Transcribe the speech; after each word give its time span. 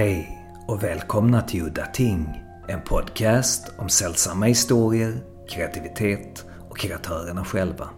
Hej 0.00 0.38
och 0.66 0.82
välkomna 0.82 1.42
till 1.42 1.62
Udda 1.62 1.86
Ting, 1.86 2.42
en 2.68 2.82
podcast 2.82 3.72
om 3.78 3.88
sällsamma 3.88 4.46
historier, 4.46 5.24
kreativitet 5.48 6.44
och 6.68 6.78
kreatörerna 6.78 7.44
själva. 7.44 7.90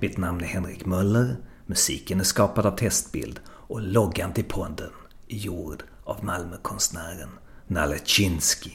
Mitt 0.00 0.16
namn 0.16 0.40
är 0.40 0.46
Henrik 0.46 0.86
Möller, 0.86 1.36
musiken 1.66 2.20
är 2.20 2.24
skapad 2.24 2.66
av 2.66 2.76
Testbild 2.76 3.40
och 3.48 3.82
loggan 3.82 4.32
till 4.32 4.44
podden 4.44 4.90
är 5.28 5.36
gjord 5.36 5.82
av 6.04 6.24
Malmökonstnären 6.24 7.30
Nalle 7.66 7.98
Chinsky. 8.04 8.72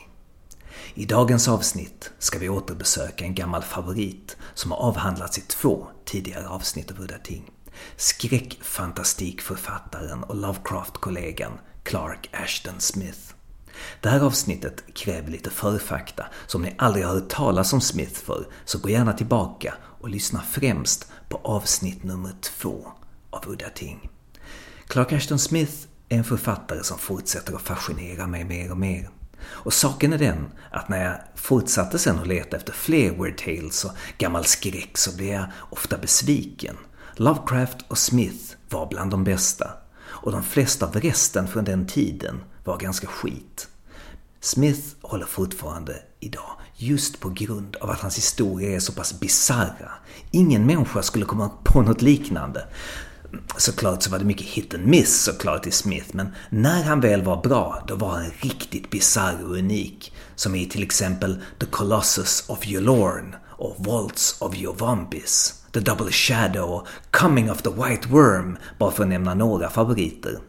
I 0.93 1.05
dagens 1.05 1.47
avsnitt 1.47 2.11
ska 2.19 2.39
vi 2.39 2.49
återbesöka 2.49 3.25
en 3.25 3.35
gammal 3.35 3.63
favorit 3.63 4.37
som 4.53 4.71
har 4.71 4.77
avhandlats 4.77 5.37
i 5.37 5.41
två 5.41 5.87
tidigare 6.05 6.47
avsnitt 6.47 6.91
av 6.91 7.01
Udda 7.01 7.17
Ting. 7.17 7.51
Skräckfantastikförfattaren 7.95 10.23
och 10.23 10.35
Lovecraft-kollegan 10.35 11.51
Clark 11.83 12.29
Ashton 12.33 12.79
Smith. 12.79 13.19
Det 14.01 14.09
här 14.09 14.19
avsnittet 14.19 14.83
kräver 14.93 15.31
lite 15.31 15.49
förfakta, 15.49 16.25
så 16.47 16.57
om 16.57 16.61
ni 16.61 16.75
aldrig 16.77 17.05
har 17.05 17.13
hört 17.13 17.29
talas 17.29 17.73
om 17.73 17.81
Smith 17.81 18.21
förr, 18.21 18.47
så 18.65 18.79
gå 18.79 18.89
gärna 18.89 19.13
tillbaka 19.13 19.73
och 19.83 20.09
lyssna 20.09 20.41
främst 20.41 21.11
på 21.29 21.37
avsnitt 21.37 22.03
nummer 22.03 22.31
två 22.41 22.91
av 23.29 23.49
Udda 23.49 23.69
Ting. 23.69 24.09
Clark 24.87 25.11
Ashton 25.11 25.39
Smith 25.39 25.73
är 26.09 26.17
en 26.17 26.23
författare 26.23 26.83
som 26.83 26.97
fortsätter 26.97 27.55
att 27.55 27.61
fascinera 27.61 28.27
mig 28.27 28.43
mer 28.43 28.71
och 28.71 28.77
mer. 28.77 29.09
Och 29.43 29.73
saken 29.73 30.13
är 30.13 30.17
den 30.17 30.51
att 30.71 30.89
när 30.89 31.03
jag 31.05 31.15
fortsatte 31.35 31.99
sen 31.99 32.19
att 32.19 32.27
leta 32.27 32.57
efter 32.57 32.73
fler 32.73 33.11
weird 33.11 33.37
tales 33.37 33.85
och 33.85 33.91
gammal 34.17 34.45
skräck 34.45 34.97
så 34.97 35.15
blev 35.15 35.29
jag 35.29 35.45
ofta 35.69 35.97
besviken. 35.97 36.77
Lovecraft 37.15 37.77
och 37.87 37.97
Smith 37.97 38.55
var 38.69 38.87
bland 38.87 39.11
de 39.11 39.23
bästa 39.23 39.71
och 40.21 40.31
de 40.31 40.43
flesta 40.43 40.85
av 40.85 40.95
resten 40.95 41.47
från 41.47 41.63
den 41.63 41.87
tiden 41.87 42.43
var 42.63 42.77
ganska 42.77 43.07
skit. 43.07 43.67
Smith 44.39 44.81
håller 45.01 45.25
fortfarande 45.25 45.95
idag 46.19 46.51
just 46.75 47.19
på 47.19 47.29
grund 47.29 47.75
av 47.75 47.89
att 47.89 47.99
hans 47.99 48.17
historia 48.17 48.75
är 48.75 48.79
så 48.79 48.91
pass 48.93 49.19
bizarra. 49.19 49.91
Ingen 50.31 50.65
människa 50.65 51.03
skulle 51.03 51.25
komma 51.25 51.51
på 51.63 51.81
något 51.81 52.01
liknande. 52.01 52.67
Såklart 53.57 54.03
så 54.03 54.09
var 54.11 54.19
det 54.19 54.25
mycket 54.25 54.47
hit 54.47 54.73
and 54.73 54.85
miss 54.85 55.23
såklart 55.23 55.67
i 55.67 55.71
Smith, 55.71 56.07
men 56.11 56.35
när 56.49 56.83
han 56.83 57.01
väl 57.01 57.23
var 57.23 57.41
bra, 57.41 57.83
då 57.87 57.95
var 57.95 58.09
han 58.09 58.31
riktigt 58.39 58.89
bisarr 58.89 59.43
och 59.43 59.55
unik. 59.57 60.13
Som 60.35 60.55
i 60.55 60.65
till 60.65 60.83
exempel 60.83 61.41
The 61.59 61.65
Colossus 61.65 62.43
of 62.47 62.67
Yulorn 62.67 63.35
och 63.45 63.75
Waltz 63.85 64.41
of 64.41 64.55
Yovombis. 64.55 65.60
The 65.73 65.79
Double 65.79 66.11
Shadow 66.11 66.69
och 66.69 66.87
Coming 67.11 67.51
of 67.51 67.61
the 67.61 67.69
White 67.69 68.07
Worm, 68.07 68.57
bara 68.77 68.91
för 68.91 69.03
att 69.03 69.09
nämna 69.09 69.33
några 69.33 69.69
favoriter. 69.69 70.39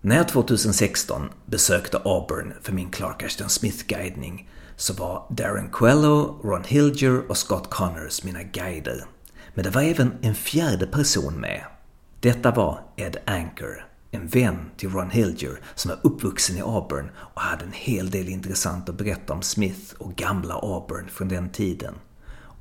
När 0.00 0.16
jag 0.16 0.28
2016 0.28 1.28
besökte 1.46 1.98
Auburn 2.04 2.52
för 2.62 2.72
min 2.72 2.90
Clark 2.90 3.22
Ashton 3.22 3.48
Smith-guidning 3.48 4.48
så 4.76 4.94
var 4.94 5.26
Darren 5.30 5.70
Quello, 5.72 6.40
Ron 6.44 6.64
Hilger 6.64 7.30
och 7.30 7.36
Scott 7.36 7.70
Connors 7.70 8.24
mina 8.24 8.42
guider. 8.42 9.04
Men 9.54 9.64
det 9.64 9.70
var 9.70 9.82
även 9.82 10.12
en 10.20 10.34
fjärde 10.34 10.86
person 10.86 11.34
med. 11.34 11.64
Detta 12.20 12.50
var 12.50 12.80
Ed 12.96 13.16
Anker, 13.26 13.86
en 14.10 14.26
vän 14.26 14.70
till 14.76 14.90
Ron 14.90 15.10
Hilger 15.10 15.60
som 15.74 15.90
är 15.90 15.98
uppvuxen 16.02 16.56
i 16.56 16.60
Auburn 16.60 17.10
och 17.16 17.40
hade 17.40 17.64
en 17.64 17.72
hel 17.72 18.10
del 18.10 18.28
intressant 18.28 18.88
att 18.88 18.98
berätta 18.98 19.32
om 19.32 19.42
Smith 19.42 19.94
och 19.98 20.14
gamla 20.16 20.54
Auburn 20.54 21.08
från 21.08 21.28
den 21.28 21.50
tiden. 21.50 21.94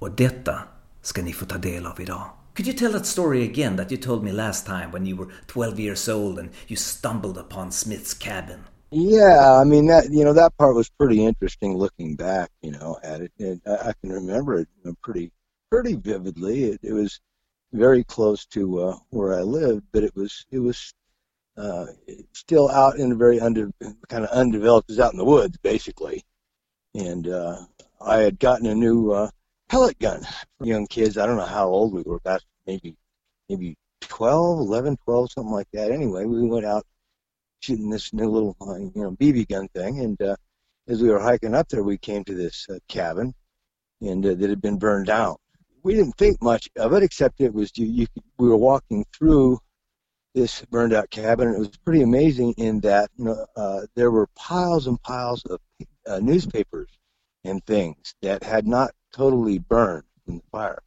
Och 0.04 0.12
detta 0.12 0.60
ska 1.02 1.22
ni 1.22 1.34
få 1.34 1.46
ta 1.46 1.58
del 1.58 1.86
av 1.86 2.02
idag. 2.02 2.30
Could 2.56 2.68
you 2.68 2.78
tell 2.78 2.92
that 2.92 3.06
story 3.06 3.50
again 3.50 3.78
that 3.78 3.92
you 3.92 4.02
told 4.02 4.24
me 4.24 4.32
last 4.32 4.66
time 4.66 4.92
when 4.92 5.06
you 5.06 5.18
were 5.18 5.32
12 5.48 5.80
years 5.80 6.10
old 6.10 6.40
and 6.40 6.50
you 6.68 6.78
stumbled 6.78 7.38
upon 7.38 7.72
Smith's 7.72 8.14
cabin? 8.14 8.60
Yeah, 8.90 9.62
I 9.62 9.64
mean 9.64 9.88
that 9.88 10.04
you 10.12 10.26
know 10.26 10.34
that 10.34 10.58
part 10.58 10.76
was 10.76 10.90
pretty 10.90 11.26
interesting 11.26 11.78
looking 11.78 12.16
back, 12.16 12.50
you 12.62 12.72
know, 12.72 12.98
at 13.04 13.22
it. 13.22 13.32
And 13.40 13.62
I, 13.66 13.94
can 14.02 14.12
remember 14.12 14.60
it 14.60 14.68
pretty 15.02 15.32
pretty 15.70 15.96
vividly. 15.96 16.64
It, 16.64 16.80
it 16.84 16.94
was 16.94 17.22
very 17.72 18.04
close 18.04 18.46
to 18.48 18.80
uh, 18.80 18.96
where 19.10 19.40
I 19.40 19.42
lived, 19.42 19.84
but 19.94 20.04
it 20.04 20.16
was 20.16 20.46
it 20.52 20.60
was 20.60 20.94
uh, 21.56 21.86
still 22.34 22.70
out 22.70 22.98
in 22.98 23.14
a 23.14 23.16
very 23.16 23.40
under 23.40 23.72
kind 24.10 24.26
of 24.26 24.32
undeveloped. 24.32 24.90
It 24.90 24.94
was 24.94 25.00
out 25.00 25.14
in 25.14 25.18
the 25.20 25.32
woods 25.36 25.58
basically, 25.64 26.24
and 26.94 27.28
uh, 27.30 27.56
I 28.02 28.18
had 28.18 28.38
gotten 28.38 28.68
a 28.68 28.76
new 28.76 29.12
uh, 29.12 29.30
pellet 29.74 29.98
gun 29.98 30.22
for 30.60 30.68
young 30.68 30.86
kids. 30.86 31.18
I 31.18 31.26
don't 31.26 31.38
know 31.38 31.46
how 31.46 31.68
old 31.68 31.94
we 31.94 32.04
were, 32.04 32.18
about 32.18 32.44
maybe 32.68 32.96
maybe 33.50 33.76
12, 34.02 34.60
11, 34.60 34.98
12, 35.04 35.32
something 35.32 35.52
like 35.52 35.68
that. 35.74 35.90
Anyway, 35.90 36.26
we 36.26 36.48
went 36.48 36.66
out 36.66 36.86
shooting 37.60 37.90
this 37.90 38.14
new 38.14 38.30
little 38.30 38.56
uh, 38.62 38.76
you 38.76 38.92
know 38.96 39.12
BB 39.14 39.48
gun 39.50 39.68
thing, 39.70 40.00
and 40.00 40.22
uh, 40.22 40.36
as 40.88 41.02
we 41.02 41.10
were 41.10 41.20
hiking 41.20 41.56
up 41.56 41.68
there, 41.70 41.82
we 41.82 41.98
came 41.98 42.24
to 42.26 42.36
this 42.36 42.68
uh, 42.70 42.78
cabin, 42.88 43.34
and 44.00 44.24
uh, 44.24 44.36
that 44.36 44.50
had 44.50 44.62
been 44.62 44.78
burned 44.78 45.08
down. 45.08 45.38
We 45.82 45.96
didn't 45.96 46.18
think 46.18 46.40
much 46.40 46.70
of 46.78 46.94
it, 46.94 47.02
except 47.02 47.42
it 47.42 47.52
was 47.52 47.72
you. 47.76 47.88
you 47.88 48.06
could, 48.14 48.24
we 48.38 48.50
were 48.50 48.58
walking 48.58 49.06
through 49.18 49.58
this 50.36 50.64
burned 50.70 50.94
out 50.94 51.10
cabin, 51.10 51.48
and 51.48 51.56
it 51.56 51.60
was 51.60 51.78
pretty 51.78 52.04
amazing 52.04 52.54
in 52.58 52.80
that 52.82 53.10
you 53.18 53.26
know 53.26 53.46
uh, 53.56 53.82
there 53.96 54.12
were 54.12 54.28
piles 54.36 54.86
and 54.86 55.02
piles 55.02 55.44
of 55.46 55.60
uh, 56.08 56.20
newspapers 56.20 56.90
and 57.44 57.66
things 57.66 58.14
that 58.22 58.44
had 58.44 58.68
not 58.68 58.92
totally 59.14 59.60
burned 59.60 60.04
in 60.28 60.38
the 60.38 60.44
fire. 60.52 60.82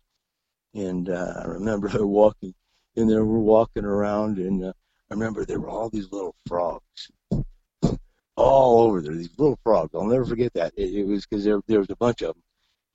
And 0.75 1.09
uh, 1.09 1.35
I 1.43 1.45
remember 1.47 1.89
walking 2.07 2.55
in 2.97 3.09
there, 3.09 3.25
we're 3.25 3.39
walking 3.39 3.85
around, 3.85 4.39
and 4.39 4.65
uh, 4.65 4.73
I 5.11 5.15
remember 5.15 5.45
there 5.45 5.61
were 5.61 5.69
all 5.69 5.89
these 5.89 6.11
little 6.11 6.35
frogs 6.47 7.11
all 8.37 8.83
over 8.83 9.01
there. 9.01 9.15
These 9.15 9.39
little 9.39 9.59
frogs. 9.63 9.95
I'll 9.95 10.05
never 10.05 10.25
forget 10.25 10.53
that. 10.55 10.75
It, 10.77 10.95
it 10.95 11.07
was 11.07 11.27
because 11.27 11.45
there 11.45 11.61
there 11.67 11.79
was 11.79 11.91
a 11.91 11.97
bunch 11.97 12.23
of 12.23 12.35
them. 12.35 12.43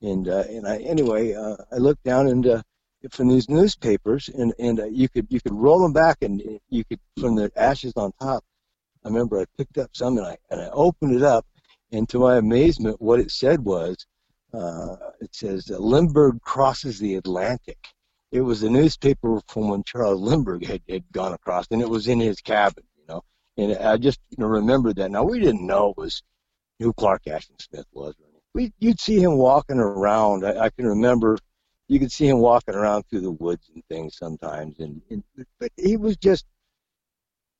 And 0.10 0.28
uh, 0.28 0.44
and 0.50 0.68
I 0.68 0.78
anyway, 0.78 1.34
uh, 1.34 1.58
I 1.72 1.78
looked 1.78 2.04
down 2.04 2.28
and 2.28 2.46
uh, 2.46 2.62
from 3.12 3.30
these 3.30 3.50
newspapers, 3.50 4.30
and 4.30 4.54
and 4.60 4.80
uh, 4.80 4.86
you 4.86 5.08
could 5.08 5.28
you 5.30 5.40
could 5.40 5.54
roll 5.54 5.82
them 5.82 5.94
back, 5.94 6.18
and 6.22 6.42
you 6.70 6.84
could 6.84 7.00
from 7.20 7.36
the 7.36 7.52
ashes 7.56 7.94
on 7.96 8.12
top. 8.20 8.44
I 9.04 9.10
remember 9.10 9.40
I 9.40 9.46
picked 9.58 9.78
up 9.78 9.92
some 9.94 10.18
and 10.18 10.28
I 10.28 10.38
and 10.50 10.62
I 10.62 10.70
opened 10.72 11.16
it 11.16 11.24
up, 11.24 11.46
and 11.92 12.10
to 12.10 12.20
my 12.20 12.38
amazement, 12.38 13.02
what 13.02 13.20
it 13.20 13.32
said 13.32 13.64
was 13.64 14.06
uh, 14.54 14.96
it 15.20 15.34
says 15.34 15.70
uh, 15.72 15.78
Lindbergh 15.78 16.42
crosses 16.42 17.00
the 17.00 17.16
Atlantic. 17.16 17.88
It 18.32 18.42
was 18.42 18.64
a 18.64 18.70
newspaper 18.70 19.42
from 19.48 19.70
when 19.70 19.84
Charles 19.84 20.22
Lindbergh 20.22 20.66
had, 20.66 20.82
had 20.90 21.04
gone 21.12 21.34
across, 21.34 21.68
and 21.72 21.82
it 21.82 21.90
was 21.90 22.08
in 22.08 22.20
his 22.20 22.42
cabin, 22.42 22.84
you 22.98 23.06
know. 23.08 23.24
And 23.58 23.78
I 23.78 23.98
just 23.98 24.20
you 24.30 24.38
know 24.40 24.48
remembered 24.48 24.98
that. 24.98 25.12
Now 25.12 25.24
we 25.24 25.40
didn't 25.40 25.66
know 25.66 25.92
it 25.92 25.98
was 25.98 26.24
who 26.80 26.94
Clark 26.94 27.28
Ashton 27.28 27.60
Smith 27.60 27.86
was. 27.92 28.16
We 28.54 28.74
you'd 28.80 29.00
see 29.00 29.20
him 29.20 29.38
walking 29.38 29.80
around. 29.80 30.46
I, 30.46 30.66
I 30.66 30.70
can 30.70 30.86
remember 30.86 31.38
you 31.88 32.00
could 32.00 32.12
see 32.12 32.28
him 32.28 32.40
walking 32.40 32.74
around 32.74 33.04
through 33.04 33.22
the 33.22 33.32
woods 33.32 33.70
and 33.74 33.84
things 33.90 34.16
sometimes, 34.18 34.80
and, 34.80 35.02
and 35.10 35.24
but 35.60 35.72
he 35.76 35.98
was 35.98 36.16
just 36.16 36.46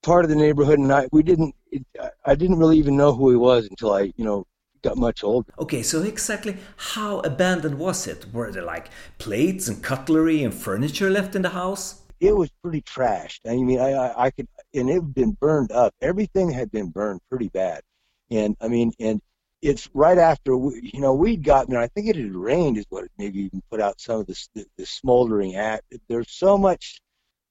part 0.04 0.24
of 0.24 0.30
the 0.30 0.38
neighborhood, 0.38 0.80
and 0.80 0.92
I 0.92 1.08
we 1.12 1.24
didn't. 1.24 1.54
It, 1.72 1.86
I 2.26 2.36
didn't 2.36 2.60
really 2.60 2.78
even 2.78 2.98
know 2.98 3.14
who 3.14 3.30
he 3.30 3.36
was 3.36 3.68
until 3.68 3.94
I 3.94 4.14
you 4.16 4.24
know 4.24 4.46
got 4.82 4.98
much 4.98 5.24
older. 5.24 5.54
Okay, 5.60 5.84
so 5.84 6.02
exactly 6.02 6.58
how 6.76 7.20
abandoned 7.20 7.78
was 7.78 8.08
it? 8.08 8.26
Were 8.34 8.52
there 8.52 8.64
like 8.64 8.90
plates 9.18 9.68
and 9.68 9.84
cutlery 9.84 10.44
and 10.44 10.54
furniture 10.54 11.10
left 11.10 11.36
in 11.36 11.42
the 11.42 11.50
house? 11.50 12.02
It 12.20 12.36
was 12.36 12.52
pretty 12.62 12.82
trashed. 12.82 13.40
I 13.48 13.56
mean, 13.56 13.80
I, 13.80 13.94
I, 13.94 14.26
I 14.26 14.32
could, 14.32 14.48
and 14.74 14.90
it 14.90 14.94
had 14.94 15.14
been 15.14 15.32
burned 15.32 15.72
up. 15.72 15.94
Everything 16.02 16.52
had 16.52 16.72
been 16.72 16.90
burned 16.90 17.22
pretty 17.30 17.50
bad. 17.50 17.82
And 18.30 18.56
I 18.62 18.68
mean, 18.68 18.92
and 19.00 19.22
it's 19.62 19.90
right 19.94 20.18
after, 20.18 20.56
we, 20.56 20.92
you 20.94 21.02
know, 21.02 21.14
we'd 21.14 21.44
gotten 21.44 21.72
there. 21.72 21.82
I 21.82 21.88
think 21.88 22.08
it 22.08 22.16
had 22.16 22.36
rained, 22.36 22.78
is 22.78 22.86
what 22.90 23.06
maybe 23.18 23.40
even 23.40 23.62
put 23.70 23.82
out 23.82 24.00
some 24.00 24.22
of 24.22 24.28
the, 24.28 24.48
the, 24.56 24.66
the 24.78 24.86
smoldering 24.86 25.56
at. 25.56 25.84
There's 26.08 26.32
so 26.32 26.58
much, 26.58 27.02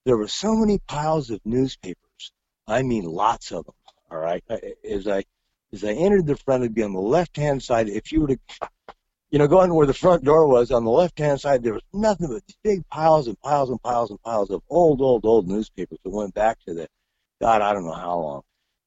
there 0.05 0.17
were 0.17 0.29
so 0.29 0.55
many 0.55 0.79
piles 0.87 1.31
of 1.31 1.41
newspapers. 1.44 2.33
I 2.67 2.83
mean, 2.83 3.05
lots 3.05 3.53
of 3.53 3.67
them. 3.67 3.75
All 4.11 4.19
right. 4.19 4.43
As 4.88 5.06
I, 5.06 5.25
as 5.72 5.84
I 5.84 5.93
entered 5.93 6.26
the 6.26 6.37
front, 6.37 6.64
it'd 6.64 6.75
be 6.75 6.82
on 6.82 6.93
the 6.93 7.00
left 7.00 7.37
hand 7.37 7.62
side. 7.62 7.88
If 7.88 8.12
you 8.12 8.22
were 8.22 8.28
to, 8.28 8.38
you 9.31 9.38
know, 9.38 9.46
going 9.46 9.72
where 9.75 9.87
the 9.87 9.94
front 9.94 10.25
door 10.25 10.49
was, 10.49 10.70
on 10.70 10.84
the 10.84 10.90
left 10.90 11.19
hand 11.19 11.40
side, 11.40 11.62
there 11.62 11.75
was 11.75 11.82
nothing 11.93 12.28
but 12.28 12.43
big 12.64 12.87
piles 12.88 13.28
and 13.28 13.40
piles 13.40 13.70
and 13.70 13.81
piles 13.82 14.11
and 14.11 14.20
piles 14.22 14.50
of 14.50 14.62
old, 14.69 15.00
old, 15.00 15.25
old 15.25 15.49
newspapers 15.49 15.99
that 16.02 16.11
went 16.11 16.34
back 16.34 16.58
to 16.67 16.75
the, 16.75 16.88
God, 17.40 17.62
I 17.62 17.72
don't 17.72 17.84
know 17.84 17.93
how 17.93 18.19
long, 18.19 18.43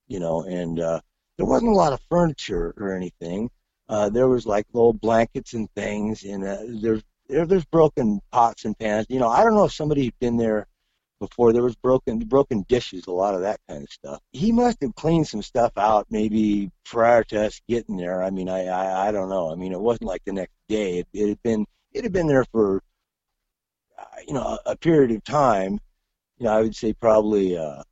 you 0.07 0.19
know, 0.19 0.44
and 0.44 0.80
uh, 0.80 1.00
there 1.38 1.45
wasn't 1.45 1.71
a 1.71 1.75
lot 1.75 1.94
of 1.94 2.01
furniture 2.09 2.74
or 2.77 2.95
anything. 2.95 3.50
Uh, 3.89 4.09
there 4.09 4.27
was 4.27 4.45
like 4.45 4.65
little 4.74 4.94
blankets 4.94 5.53
and 5.53 5.69
things, 5.75 6.24
and 6.24 6.44
uh, 6.44 6.57
there's 6.81 7.03
there, 7.29 7.45
there's 7.45 7.65
broken 7.65 8.19
pots 8.31 8.65
and 8.65 8.77
pans. 8.77 9.06
You 9.09 9.19
know, 9.19 9.29
I 9.29 9.44
don't 9.44 9.56
know 9.56 9.65
if 9.65 9.74
somebody's 9.74 10.12
been 10.19 10.38
there 10.38 10.68
before. 11.28 11.54
There 11.54 11.64
was 11.64 11.75
broken 11.75 12.20
broken 12.20 12.66
dishes, 12.68 13.08
a 13.08 13.12
lot 13.12 13.36
of 13.36 13.42
that 13.42 13.60
kind 13.70 13.84
of 13.84 13.90
stuff. 13.90 14.20
He 14.31 14.52
must 14.52 14.81
have 14.81 14.96
cleaned 14.96 15.28
some 15.28 15.42
stuff 15.42 15.72
out 15.78 16.08
maybe 16.10 16.72
prior 16.86 17.24
to 17.25 17.46
us 17.46 17.62
getting 17.68 17.98
there. 17.98 18.22
I 18.24 18.30
mean, 18.30 18.50
I 18.50 18.66
I, 18.66 19.08
I 19.08 19.12
don't 19.12 19.30
know. 19.30 19.52
I 19.52 19.56
mean, 19.56 19.72
it 19.72 19.80
wasn't 19.80 20.08
like 20.08 20.24
the 20.25 20.34
next 20.34 20.54
day. 20.68 21.00
It, 21.00 21.08
it 21.14 21.30
had 21.30 21.44
been 21.44 21.66
it 21.94 22.04
had 22.04 22.14
been 22.14 22.28
there 22.28 22.46
for 22.52 22.81
uh, 23.98 24.04
you 24.28 24.34
know 24.34 24.42
a, 24.66 24.72
a 24.72 24.78
period 24.78 25.12
of 25.12 25.24
time. 25.24 25.80
You 26.38 26.46
know, 26.46 26.58
I 26.58 26.62
would 26.62 26.75
say 26.75 26.94
probably 26.94 27.58
uh, 27.58 27.84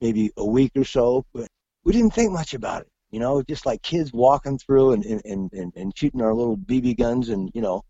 maybe 0.00 0.32
a 0.36 0.44
week 0.44 0.72
or 0.76 0.84
so, 0.84 1.24
but 1.32 1.48
we 1.84 1.92
didn't 1.92 2.14
think 2.14 2.32
much 2.32 2.54
about 2.54 2.82
it. 2.82 2.88
You 3.10 3.20
know, 3.20 3.42
just 3.42 3.66
like 3.66 3.82
kids 3.82 4.12
walking 4.12 4.58
through 4.58 4.92
and 4.92 5.04
and 5.04 5.52
and, 5.52 5.72
and 5.76 5.96
shooting 5.96 6.22
our 6.22 6.34
little 6.34 6.56
BB 6.56 6.98
guns, 6.98 7.28
and 7.28 7.50
you 7.54 7.62
know, 7.62 7.84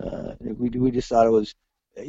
uh, 0.00 0.34
we 0.40 0.70
we 0.70 0.90
just 0.90 1.08
thought 1.08 1.26
it 1.26 1.30
was. 1.30 1.54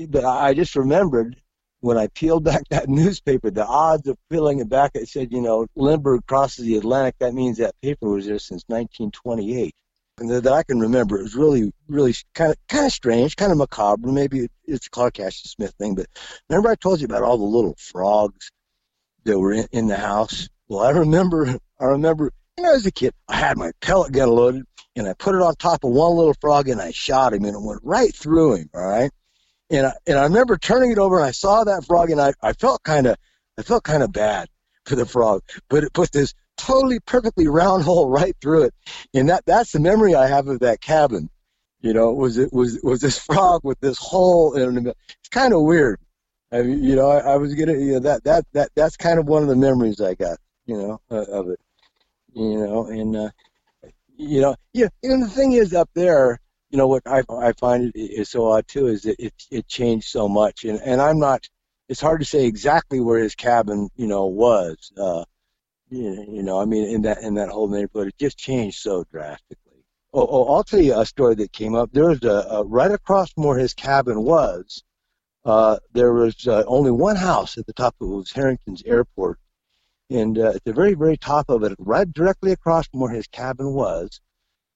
But 0.07 0.23
I 0.23 0.53
just 0.53 0.75
remembered 0.75 1.41
when 1.81 1.97
I 1.97 2.07
peeled 2.07 2.43
back 2.43 2.63
that 2.69 2.89
newspaper, 2.89 3.51
the 3.51 3.65
odds 3.65 4.07
of 4.07 4.17
peeling 4.29 4.59
it 4.59 4.69
back, 4.69 4.91
it 4.95 5.07
said, 5.07 5.31
you 5.31 5.41
know, 5.41 5.67
Lindbergh 5.75 6.25
crosses 6.27 6.65
the 6.65 6.77
Atlantic. 6.77 7.15
That 7.19 7.33
means 7.33 7.57
that 7.57 7.79
paper 7.81 8.09
was 8.09 8.25
there 8.25 8.39
since 8.39 8.63
1928 8.67 9.73
and 10.19 10.29
that 10.29 10.47
I 10.47 10.63
can 10.63 10.79
remember. 10.79 11.19
It 11.19 11.23
was 11.23 11.35
really, 11.35 11.71
really 11.87 12.13
kind 12.33 12.51
of, 12.51 12.57
kind 12.67 12.85
of 12.85 12.91
strange, 12.91 13.35
kind 13.35 13.51
of 13.51 13.57
macabre. 13.57 14.11
Maybe 14.11 14.47
it's 14.65 14.87
a 14.87 14.89
Clark 14.89 15.19
Ashton 15.19 15.49
Smith 15.49 15.73
thing, 15.79 15.95
but 15.95 16.07
remember 16.49 16.69
I 16.69 16.75
told 16.75 16.99
you 16.99 17.05
about 17.05 17.23
all 17.23 17.37
the 17.37 17.43
little 17.43 17.75
frogs 17.77 18.51
that 19.23 19.39
were 19.39 19.53
in, 19.53 19.67
in 19.71 19.87
the 19.87 19.97
house. 19.97 20.49
Well, 20.67 20.85
I 20.85 20.91
remember, 20.91 21.57
I 21.79 21.85
remember, 21.85 22.31
you 22.57 22.63
know, 22.63 22.73
as 22.73 22.85
a 22.85 22.91
kid, 22.91 23.13
I 23.27 23.37
had 23.37 23.57
my 23.57 23.71
pellet 23.81 24.11
gun 24.11 24.29
loaded, 24.29 24.63
and 24.95 25.07
I 25.07 25.13
put 25.13 25.35
it 25.35 25.41
on 25.41 25.55
top 25.55 25.83
of 25.83 25.91
one 25.91 26.15
little 26.15 26.35
frog, 26.41 26.67
and 26.67 26.81
I 26.81 26.91
shot 26.91 27.33
him, 27.33 27.45
and 27.45 27.55
it 27.55 27.61
went 27.61 27.81
right 27.83 28.13
through 28.13 28.55
him. 28.55 28.69
All 28.73 28.85
right, 28.85 29.11
and 29.69 29.87
I, 29.87 29.93
and 30.07 30.17
I 30.17 30.23
remember 30.23 30.57
turning 30.57 30.91
it 30.91 30.97
over, 30.97 31.17
and 31.17 31.25
I 31.25 31.31
saw 31.31 31.63
that 31.63 31.85
frog, 31.85 32.09
and 32.09 32.19
I, 32.19 32.33
I 32.41 32.53
felt 32.53 32.83
kind 32.83 33.07
of, 33.07 33.17
I 33.57 33.61
felt 33.61 33.83
kind 33.83 34.03
of 34.03 34.11
bad 34.11 34.47
for 34.85 34.95
the 34.95 35.05
frog, 35.05 35.41
but 35.69 35.83
it 35.83 35.93
put 35.93 36.11
this 36.11 36.33
totally 36.57 36.99
perfectly 36.99 37.47
round 37.47 37.83
hole 37.85 38.09
right 38.09 38.35
through 38.41 38.63
it. 38.63 38.73
And 39.13 39.29
that 39.29 39.45
that's 39.45 39.71
the 39.71 39.79
memory 39.79 40.15
I 40.15 40.27
have 40.27 40.47
of 40.47 40.59
that 40.59 40.81
cabin. 40.81 41.29
You 41.81 41.93
know, 41.93 42.11
was 42.11 42.37
it 42.37 42.51
was 42.51 42.79
was 42.83 43.01
this 43.01 43.17
frog 43.25 43.61
with 43.63 43.79
this 43.79 43.97
hole 43.97 44.53
in 44.55 44.87
it. 44.87 44.97
It's 45.19 45.29
kind 45.29 45.53
of 45.53 45.61
weird. 45.61 45.99
I 46.51 46.63
mean, 46.63 46.83
you 46.83 46.95
know, 46.95 47.09
I, 47.09 47.19
I 47.19 47.37
was 47.37 47.53
gonna, 47.53 47.73
you 47.73 47.93
know, 47.93 47.99
that 47.99 48.23
that 48.23 48.45
that 48.53 48.69
that's 48.75 48.97
kind 48.97 49.19
of 49.19 49.27
one 49.27 49.43
of 49.43 49.49
the 49.49 49.55
memories 49.55 50.01
I 50.01 50.15
got, 50.15 50.37
you 50.65 50.77
know, 50.77 51.01
uh, 51.11 51.25
of 51.25 51.49
it. 51.49 51.59
You 52.33 52.57
know, 52.57 52.87
and 52.87 53.15
uh, 53.15 53.29
you 54.17 54.41
know, 54.41 54.55
yeah, 54.73 54.87
know, 55.03 55.25
the 55.25 55.31
thing 55.31 55.53
is 55.53 55.73
up 55.73 55.89
there, 55.93 56.39
you 56.69 56.77
know, 56.77 56.87
what 56.87 57.03
I 57.05 57.23
I 57.29 57.53
find 57.53 57.91
is 57.95 58.29
so 58.29 58.51
odd 58.51 58.67
too 58.67 58.87
is 58.87 59.03
that 59.03 59.15
it 59.19 59.33
it 59.51 59.67
changed 59.67 60.07
so 60.07 60.27
much, 60.29 60.65
and 60.65 60.79
and 60.81 61.01
I'm 61.01 61.19
not. 61.19 61.47
It's 61.87 62.01
hard 62.01 62.21
to 62.21 62.25
say 62.25 62.45
exactly 62.45 62.99
where 62.99 63.19
his 63.19 63.33
cabin, 63.35 63.89
you 63.95 64.07
know, 64.07 64.27
was. 64.27 64.91
Uh, 64.95 65.25
you 65.89 66.43
know, 66.43 66.61
I 66.61 66.65
mean, 66.65 66.87
in 66.87 67.01
that 67.03 67.23
in 67.23 67.33
that 67.35 67.49
whole 67.49 67.67
neighborhood, 67.67 68.09
it 68.09 68.17
just 68.19 68.37
changed 68.37 68.79
so 68.79 69.03
drastically. 69.11 69.83
Oh, 70.13 70.27
oh 70.29 70.53
I'll 70.53 70.63
tell 70.63 70.81
you 70.81 70.99
a 70.99 71.05
story 71.05 71.35
that 71.35 71.51
came 71.51 71.73
up. 71.73 71.89
There 71.91 72.09
was 72.09 72.23
a, 72.23 72.47
a 72.51 72.63
right 72.63 72.91
across 72.91 73.31
from 73.31 73.45
where 73.45 73.57
his 73.57 73.73
cabin 73.73 74.23
was. 74.23 74.83
Uh, 75.45 75.77
there 75.93 76.13
was 76.13 76.47
uh, 76.47 76.63
only 76.67 76.91
one 76.91 77.15
house 77.15 77.57
at 77.57 77.65
the 77.65 77.73
top 77.73 77.95
of 77.99 78.11
it 78.11 78.13
was 78.13 78.31
Harrington's 78.31 78.83
Airport, 78.83 79.39
and 80.11 80.37
uh, 80.37 80.49
at 80.49 80.63
the 80.65 80.73
very 80.73 80.93
very 80.93 81.17
top 81.17 81.49
of 81.49 81.63
it, 81.63 81.73
right 81.79 82.11
directly 82.13 82.51
across 82.51 82.87
from 82.87 82.99
where 82.99 83.11
his 83.11 83.27
cabin 83.27 83.73
was, 83.73 84.21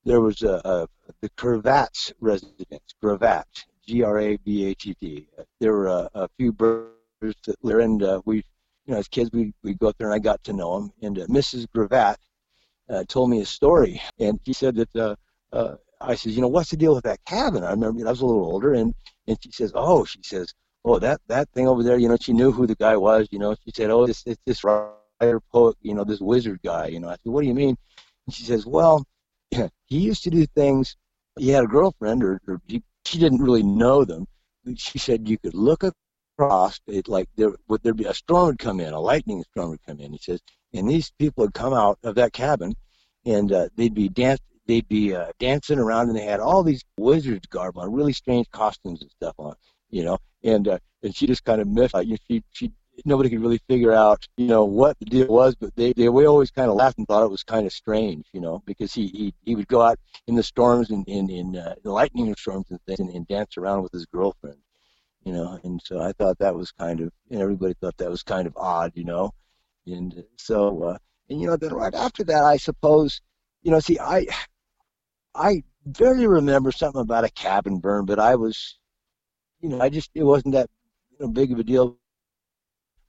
there 0.05 0.21
was 0.21 0.41
a, 0.41 0.61
a 0.65 0.87
the 1.21 1.29
Gravatts 1.31 2.13
residence. 2.19 2.95
Gravatt, 3.01 3.45
G-R-A-V-A-T-T. 3.87 5.27
There 5.59 5.73
were 5.73 5.87
a, 5.87 6.09
a 6.13 6.29
few 6.37 6.51
brothers 6.51 7.35
that 7.45 7.55
were, 7.61 7.79
and 7.79 8.01
uh, 8.03 8.21
we 8.25 8.43
you 8.85 8.93
know, 8.93 8.99
as 8.99 9.07
kids, 9.07 9.29
we 9.31 9.53
we 9.63 9.73
go 9.75 9.87
up 9.87 9.97
there 9.97 10.07
and 10.07 10.15
I 10.15 10.19
got 10.19 10.43
to 10.45 10.53
know 10.53 10.77
him. 10.77 10.91
And 11.01 11.19
uh, 11.19 11.25
Mrs. 11.27 11.67
Gravatt 11.67 12.17
uh, 12.89 13.03
told 13.07 13.29
me 13.29 13.41
a 13.41 13.45
story, 13.45 14.01
and 14.19 14.39
she 14.45 14.53
said 14.53 14.75
that 14.75 14.95
uh, 14.95 15.15
uh, 15.51 15.75
I 16.01 16.15
said, 16.15 16.33
you 16.33 16.41
know, 16.41 16.49
what's 16.49 16.69
the 16.69 16.77
deal 16.77 16.93
with 16.93 17.05
that 17.05 17.23
cabin? 17.25 17.63
I 17.63 17.71
remember 17.71 17.99
you 17.99 18.03
know, 18.03 18.09
I 18.09 18.11
was 18.11 18.21
a 18.21 18.25
little 18.25 18.45
older, 18.45 18.73
and 18.73 18.93
and 19.27 19.37
she 19.41 19.51
says, 19.51 19.71
oh, 19.73 20.03
she 20.05 20.19
says, 20.23 20.53
oh, 20.83 20.99
that 20.99 21.21
that 21.27 21.49
thing 21.51 21.67
over 21.67 21.83
there, 21.83 21.97
you 21.97 22.09
know, 22.09 22.17
she 22.19 22.33
knew 22.33 22.51
who 22.51 22.67
the 22.67 22.75
guy 22.75 22.97
was. 22.97 23.27
You 23.31 23.39
know, 23.39 23.55
she 23.63 23.71
said, 23.73 23.89
oh, 23.89 24.05
this 24.05 24.23
it's 24.25 24.41
this 24.45 24.63
writer 24.63 25.39
poet, 25.51 25.77
you 25.81 25.93
know, 25.93 26.03
this 26.03 26.19
wizard 26.19 26.59
guy. 26.63 26.87
You 26.87 26.99
know, 26.99 27.07
I 27.09 27.13
said, 27.13 27.31
what 27.31 27.41
do 27.41 27.47
you 27.47 27.53
mean? 27.53 27.77
And 28.27 28.35
she 28.35 28.43
says, 28.43 28.65
well, 28.65 29.05
he 29.85 29.99
used 29.99 30.23
to 30.23 30.29
do 30.29 30.45
things. 30.45 30.95
He 31.37 31.49
had 31.49 31.63
a 31.63 31.67
girlfriend, 31.67 32.23
or, 32.23 32.41
or 32.47 32.61
he, 32.67 32.83
she 33.05 33.17
didn't 33.19 33.41
really 33.41 33.63
know 33.63 34.05
them. 34.05 34.27
She 34.75 34.97
said 34.97 35.27
you 35.27 35.37
could 35.37 35.53
look 35.53 35.83
at 35.83 35.93
crossed, 36.37 36.81
it 36.87 37.07
like 37.07 37.29
there 37.35 37.51
would 37.67 37.83
there 37.83 37.93
be 37.93 38.05
a 38.05 38.13
storm 38.13 38.47
would 38.47 38.59
come 38.59 38.79
in, 38.79 38.93
a 38.93 38.99
lightning 38.99 39.43
storm 39.51 39.69
would 39.69 39.85
come 39.85 39.99
in. 39.99 40.11
He 40.11 40.19
says, 40.19 40.41
and 40.73 40.89
these 40.89 41.11
people 41.19 41.43
would 41.43 41.53
come 41.53 41.73
out 41.73 41.99
of 42.03 42.15
that 42.15 42.33
cabin, 42.33 42.73
and 43.25 43.51
uh, 43.51 43.69
they'd 43.75 43.93
be 43.93 44.09
dance, 44.09 44.39
they'd 44.65 44.87
be 44.87 45.15
uh, 45.15 45.31
dancing 45.39 45.79
around, 45.79 46.09
and 46.09 46.17
they 46.17 46.25
had 46.25 46.39
all 46.39 46.63
these 46.63 46.83
wizards 46.97 47.45
garb 47.47 47.77
on, 47.77 47.93
really 47.93 48.13
strange 48.13 48.49
costumes 48.51 49.01
and 49.01 49.11
stuff 49.11 49.35
on, 49.37 49.55
you 49.89 50.03
know. 50.03 50.17
And 50.43 50.67
uh, 50.67 50.79
and 51.03 51.15
she 51.15 51.27
just 51.27 51.43
kind 51.43 51.61
of 51.61 51.67
missed. 51.67 51.93
Like, 51.93 52.07
she 52.27 52.43
she 52.51 52.71
nobody 53.05 53.29
could 53.29 53.41
really 53.41 53.59
figure 53.69 53.93
out, 53.93 54.27
you 54.37 54.47
know, 54.47 54.65
what 54.65 54.97
the 54.99 55.05
deal 55.05 55.27
was, 55.27 55.55
but 55.55 55.75
they 55.75 55.93
they 55.93 56.09
we 56.09 56.25
always 56.27 56.51
kind 56.51 56.69
of 56.69 56.75
laughed 56.75 56.97
and 56.97 57.07
thought 57.07 57.23
it 57.25 57.31
was 57.31 57.43
kind 57.43 57.65
of 57.65 57.73
strange, 57.73 58.27
you 58.33 58.41
know, 58.41 58.61
because 58.65 58.93
he 58.93 59.07
he, 59.07 59.33
he 59.43 59.55
would 59.55 59.67
go 59.67 59.81
out 59.81 59.99
in 60.27 60.35
the 60.35 60.43
storms 60.43 60.89
and 60.91 61.07
in 61.07 61.29
in 61.29 61.55
uh, 61.57 61.75
the 61.83 61.91
lightning 61.91 62.33
storms 62.37 62.67
and 62.71 62.79
things 62.85 62.99
and, 62.99 63.09
and 63.09 63.27
dance 63.27 63.57
around 63.57 63.83
with 63.83 63.91
his 63.93 64.05
girlfriend 64.07 64.57
you 65.23 65.33
know, 65.33 65.59
and 65.63 65.81
so 65.83 66.01
I 66.01 66.11
thought 66.13 66.39
that 66.39 66.55
was 66.55 66.71
kind 66.71 66.99
of, 67.01 67.11
and 67.31 67.41
everybody 67.41 67.73
thought 67.75 67.97
that 67.97 68.09
was 68.09 68.23
kind 68.23 68.47
of 68.47 68.57
odd, 68.57 68.91
you 68.95 69.05
know, 69.05 69.31
and 69.87 70.23
so, 70.37 70.83
uh, 70.83 70.97
and 71.29 71.41
you 71.41 71.47
know, 71.47 71.57
then 71.57 71.73
right 71.73 71.93
after 71.93 72.23
that, 72.25 72.43
I 72.43 72.57
suppose, 72.57 73.21
you 73.63 73.71
know, 73.71 73.79
see, 73.79 73.99
I, 73.99 74.27
I 75.35 75.63
barely 75.85 76.27
remember 76.27 76.71
something 76.71 77.01
about 77.01 77.23
a 77.25 77.29
cabin 77.29 77.79
burn, 77.79 78.05
but 78.05 78.19
I 78.19 78.35
was, 78.35 78.77
you 79.61 79.69
know, 79.69 79.81
I 79.81 79.89
just 79.89 80.11
it 80.15 80.23
wasn't 80.23 80.53
that 80.55 80.69
you 81.11 81.25
know, 81.25 81.31
big 81.31 81.51
of 81.51 81.59
a 81.59 81.63
deal. 81.63 81.97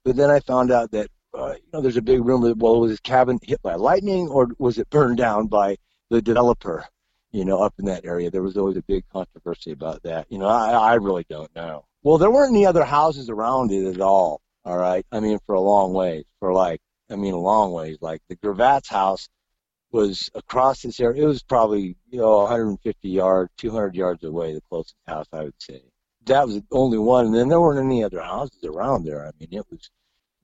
But 0.04 0.16
then 0.16 0.30
I 0.30 0.40
found 0.40 0.70
out 0.70 0.90
that, 0.90 1.08
uh, 1.32 1.54
you 1.54 1.68
know, 1.72 1.80
there's 1.80 1.96
a 1.96 2.02
big 2.02 2.24
rumor 2.24 2.48
that 2.48 2.58
well, 2.58 2.80
was 2.80 2.90
his 2.90 3.00
cabin 3.00 3.38
hit 3.42 3.62
by 3.62 3.74
lightning 3.74 4.28
or 4.28 4.48
was 4.58 4.78
it 4.78 4.90
burned 4.90 5.16
down 5.16 5.46
by 5.46 5.76
the 6.10 6.20
developer? 6.20 6.84
You 7.32 7.44
know, 7.44 7.58
up 7.58 7.74
in 7.78 7.86
that 7.86 8.04
area, 8.04 8.30
there 8.30 8.42
was 8.42 8.56
always 8.56 8.76
a 8.76 8.82
big 8.82 9.04
controversy 9.08 9.72
about 9.72 10.02
that. 10.04 10.26
You 10.30 10.38
know, 10.38 10.46
I, 10.46 10.70
I 10.70 10.94
really 10.94 11.24
don't 11.28 11.52
know. 11.56 11.86
Well, 12.02 12.18
there 12.18 12.30
weren't 12.30 12.54
any 12.54 12.66
other 12.66 12.84
houses 12.84 13.28
around 13.30 13.72
it 13.72 13.92
at 13.92 14.00
all. 14.00 14.40
All 14.64 14.76
right. 14.76 15.04
I 15.10 15.20
mean, 15.20 15.38
for 15.46 15.54
a 15.54 15.60
long 15.60 15.92
ways, 15.92 16.24
for 16.38 16.52
like, 16.52 16.80
I 17.10 17.16
mean, 17.16 17.34
a 17.34 17.38
long 17.38 17.72
ways. 17.72 17.98
Like 18.00 18.20
the 18.28 18.36
Gravatt's 18.36 18.88
house 18.88 19.28
was 19.90 20.30
across 20.34 20.82
this 20.82 21.00
area. 21.00 21.24
It 21.24 21.26
was 21.26 21.42
probably, 21.42 21.96
you 22.10 22.18
know, 22.18 22.38
150 22.38 23.08
yards, 23.08 23.50
200 23.58 23.94
yards 23.94 24.22
away, 24.24 24.54
the 24.54 24.60
closest 24.68 24.96
house, 25.06 25.26
I 25.32 25.44
would 25.44 25.54
say. 25.58 25.82
That 26.26 26.46
was 26.46 26.56
the 26.56 26.64
only 26.72 26.98
one. 26.98 27.26
And 27.26 27.34
then 27.34 27.48
there 27.48 27.60
weren't 27.60 27.84
any 27.84 28.02
other 28.02 28.20
houses 28.20 28.64
around 28.64 29.04
there. 29.04 29.26
I 29.26 29.30
mean, 29.38 29.58
it 29.58 29.66
was, 29.70 29.90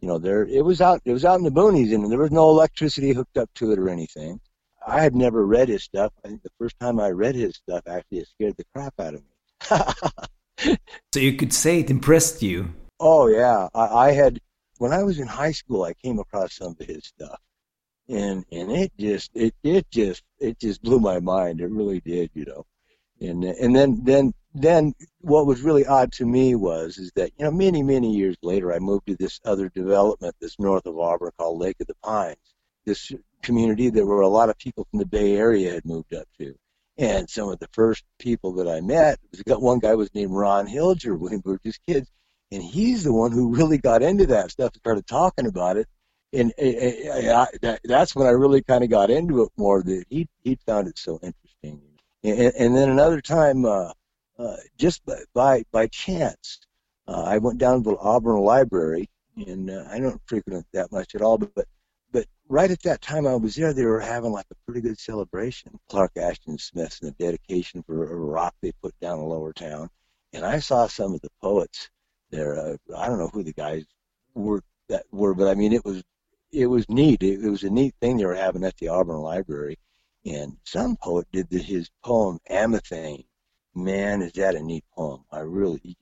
you 0.01 0.09
know, 0.09 0.19
there, 0.19 0.47
it 0.47 0.65
was 0.65 0.81
out, 0.81 1.01
it 1.05 1.13
was 1.13 1.25
out 1.25 1.39
in 1.39 1.45
the 1.45 1.51
boonies 1.51 1.95
and 1.95 2.11
there 2.11 2.19
was 2.19 2.31
no 2.31 2.51
electricity 2.51 3.13
hooked 3.13 3.37
up 3.39 3.51
to 3.55 3.73
it 3.73 3.79
or 3.79 3.89
anything. 3.89 4.41
I 4.87 5.01
had 5.01 5.15
never 5.15 5.47
read 5.47 5.69
his 5.69 5.83
stuff. 5.83 6.13
I 6.25 6.29
think 6.29 6.43
the 6.43 6.51
first 6.59 6.79
time 6.81 7.01
I 7.01 7.11
read 7.11 7.35
his 7.35 7.57
stuff, 7.57 7.83
actually, 7.87 8.19
it 8.19 8.29
scared 8.29 8.57
the 8.57 8.65
crap 8.75 8.95
out 8.99 9.15
of 9.15 9.23
me. 9.23 10.77
so 11.13 11.21
you 11.21 11.35
could 11.35 11.53
say 11.53 11.81
it 11.81 11.91
impressed 11.91 12.43
you. 12.43 12.73
Oh 12.99 13.29
yeah, 13.29 13.69
I, 13.75 14.09
I 14.09 14.13
had 14.13 14.41
when 14.79 14.93
I 14.93 15.03
was 15.03 15.19
in 15.19 15.27
high 15.27 15.53
school, 15.53 15.85
I 15.85 15.95
came 15.95 16.19
across 16.19 16.55
some 16.55 16.77
of 16.79 16.87
his 16.87 17.05
stuff, 17.07 17.39
and 18.09 18.45
and 18.51 18.71
it 18.73 18.93
just 18.99 19.31
it 19.35 19.55
it 19.63 19.91
just 19.91 20.23
it 20.39 20.59
just 20.59 20.83
blew 20.83 21.01
my 21.01 21.21
mind. 21.21 21.61
It 21.61 21.71
really 21.71 22.01
did, 22.01 22.31
you 22.35 22.45
know. 22.47 22.67
And 23.21 23.45
and 23.45 23.77
then 23.77 24.01
then 24.03 24.33
then 24.55 24.95
what 25.21 25.47
was 25.47 25.63
really 25.63 25.87
odd 25.87 26.13
to 26.13 26.27
me 26.27 26.55
was 26.55 26.99
is 26.99 27.13
that 27.15 27.31
you 27.39 27.45
know 27.45 27.51
many 27.51 27.83
many 27.83 28.13
years 28.13 28.37
later 28.43 28.73
I 28.73 28.79
moved 28.79 29.07
to 29.07 29.17
this 29.17 29.41
other 29.45 29.69
development 29.69 30.35
that's 30.41 30.59
north 30.59 30.87
of 30.87 30.99
Auburn 30.99 31.31
called 31.39 31.61
Lake 31.61 31.77
of 31.81 31.87
the 31.87 31.95
Pines. 32.03 32.37
This 32.85 33.13
community 33.43 33.91
that 33.91 34.05
were 34.05 34.23
a 34.23 34.29
lot 34.29 34.49
of 34.49 34.59
people 34.59 34.87
from 34.91 34.99
the 34.99 35.07
Bay 35.07 35.37
Area 35.37 35.73
had 35.73 35.85
moved 35.85 36.15
up 36.15 36.27
to. 36.39 36.55
And 36.99 37.31
some 37.31 37.49
of 37.49 37.59
the 37.59 37.69
first 37.73 38.05
people 38.19 38.55
that 38.55 38.69
I 38.69 38.81
met, 38.81 39.19
was 39.31 39.43
got 39.43 39.63
one 39.63 39.79
guy 39.79 39.95
was 39.95 40.15
named 40.15 40.33
Ron 40.33 40.67
Hilger 40.67 41.19
when 41.19 41.33
we 41.45 41.53
were 41.53 41.61
just 41.65 41.81
kids, 41.87 42.11
and 42.53 42.63
he's 42.63 43.05
the 43.05 43.13
one 43.13 43.33
who 43.33 43.55
really 43.55 43.79
got 43.79 44.03
into 44.03 44.27
that 44.27 44.51
stuff 44.51 44.73
and 44.73 44.81
started 44.81 45.07
talking 45.07 45.47
about 45.47 45.77
it. 45.77 45.87
And 46.33 46.53
eh, 46.59 46.75
eh, 46.77 46.95
eh, 47.05 47.31
I, 47.31 47.43
I, 47.43 47.73
I, 47.73 47.79
that's 47.85 48.15
when 48.15 48.27
I 48.27 48.31
really 48.31 48.63
kind 48.63 48.85
of 48.85 48.91
got 48.91 49.11
into 49.11 49.43
it 49.43 49.51
more. 49.57 49.83
That 49.83 50.05
he 50.11 50.29
he 50.45 50.59
found 50.67 50.89
it 50.89 50.99
so 50.99 51.19
interesting. 51.23 51.81
And, 52.23 52.53
and 52.55 52.77
then 52.77 52.91
another 52.91 53.21
time, 53.21 53.65
uh, 53.65 53.93
uh, 54.41 54.57
just 54.79 55.05
by, 55.05 55.17
by 55.35 55.65
by 55.71 55.87
chance, 55.89 56.61
uh, 57.07 57.25
I 57.25 57.39
went 57.39 57.59
down 57.59 57.83
to 57.83 57.91
the 57.91 57.97
Auburn 57.99 58.41
Library, 58.41 59.09
and 59.37 59.71
uh, 59.71 59.85
I 59.91 60.01
don't 60.01 60.21
frequent 60.27 60.61
it 60.61 60.67
that 60.73 60.93
much 60.93 61.15
at 61.15 61.23
all, 61.23 61.39
but, 61.39 61.55
but 61.55 61.67
but 62.13 62.27
right 62.49 62.71
at 62.71 62.83
that 62.83 63.03
time 63.03 63.27
I 63.27 63.35
was 63.37 63.55
there, 63.55 63.73
they 63.73 63.85
were 63.85 64.01
having 64.01 64.33
like 64.33 64.47
a 64.51 64.57
pretty 64.67 64.81
good 64.81 64.99
celebration. 64.99 65.79
Clark 65.89 66.13
Ashton 66.17 66.59
Smith 66.59 66.99
and 67.03 67.11
the 67.11 67.25
dedication 67.25 67.83
for 67.83 68.11
a 68.11 68.17
rock 68.17 68.55
they 68.63 68.73
put 68.83 68.99
down 69.01 69.19
in 69.19 69.25
Lower 69.25 69.53
Town. 69.53 69.89
And 70.33 70.45
I 70.45 70.59
saw 70.61 70.87
some 70.87 71.15
of 71.15 71.21
the 71.21 71.31
poets 71.43 71.91
there. 72.31 72.59
Uh, 72.59 72.77
I 72.97 73.07
don't 73.07 73.19
know 73.19 73.29
who 73.29 73.43
the 73.43 73.53
guys 73.53 73.85
were 74.35 74.63
that 74.89 75.05
were, 75.13 75.35
but 75.35 75.49
I 75.49 75.55
mean, 75.55 75.73
it 75.73 75.85
was 75.85 76.03
it 76.53 76.67
was 76.67 76.89
neat. 76.89 77.23
It, 77.23 77.45
it 77.45 77.51
was 77.51 77.63
a 77.63 77.71
neat 77.71 77.95
thing 78.01 78.17
they 78.17 78.27
were 78.27 78.35
having 78.35 78.65
at 78.65 78.77
the 78.79 78.89
Auburn 78.89 79.19
Library. 79.19 79.79
And 80.27 80.57
some 80.65 80.97
poet 80.97 81.27
did 81.33 81.49
the, 81.49 81.59
his 81.59 81.89
poem 82.05 82.39
Amithaine. 82.51 83.25
Man, 83.75 84.23
is 84.23 84.33
that 84.33 84.57
a 84.57 84.63
neat 84.63 84.85
poem? 84.97 85.25
I 85.31 85.41
really 85.41 85.97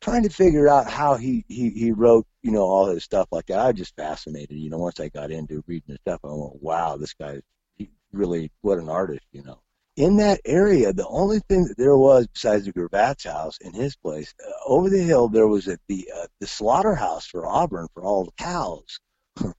trying 0.00 0.22
to 0.22 0.30
figure 0.30 0.68
out 0.68 0.88
how 0.88 1.16
he, 1.16 1.44
he, 1.48 1.70
he 1.70 1.92
wrote, 1.92 2.26
you 2.42 2.52
know, 2.52 2.62
all 2.62 2.86
his 2.86 3.04
stuff 3.04 3.28
like 3.32 3.46
that. 3.46 3.58
I 3.58 3.66
was 3.68 3.76
just 3.76 3.96
fascinated, 3.96 4.56
you 4.56 4.70
know, 4.70 4.78
once 4.78 5.00
I 5.00 5.08
got 5.08 5.30
into 5.30 5.62
reading 5.66 5.88
his 5.88 5.98
stuff, 6.00 6.20
I 6.24 6.28
went, 6.28 6.62
wow, 6.62 6.96
this 6.96 7.14
guy, 7.14 7.40
he 7.76 7.90
really, 8.12 8.50
what 8.60 8.78
an 8.78 8.88
artist, 8.88 9.26
you 9.32 9.42
know. 9.42 9.60
In 9.96 10.16
that 10.18 10.40
area, 10.44 10.92
the 10.92 11.08
only 11.08 11.40
thing 11.48 11.64
that 11.64 11.76
there 11.76 11.96
was 11.96 12.28
besides 12.28 12.64
the 12.64 12.72
Gravatt's 12.72 13.24
house 13.24 13.58
in 13.60 13.72
his 13.72 13.96
place, 13.96 14.32
uh, 14.46 14.50
over 14.66 14.88
the 14.88 15.02
hill, 15.02 15.28
there 15.28 15.48
was 15.48 15.66
a, 15.66 15.76
the, 15.88 16.08
uh, 16.16 16.26
the 16.38 16.46
slaughterhouse 16.46 17.26
for 17.26 17.46
Auburn 17.46 17.88
for 17.92 18.04
all 18.04 18.24
the 18.24 18.42
cows. 18.42 19.00
all 19.42 19.54